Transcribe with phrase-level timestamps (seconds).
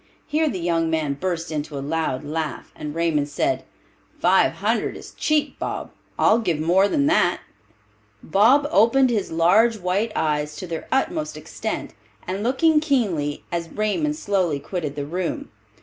[0.25, 3.63] Here the young men burst into a loud laugh, and Raymond said,
[4.19, 7.39] "Five hundred is cheap, Bob; I'll give more than that."
[8.23, 11.93] Bob opened his large white eyes to their utmost extent,
[12.25, 15.51] and looking keenly at Raymond slowly quitted the room.